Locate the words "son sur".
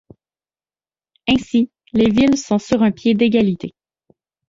2.35-2.81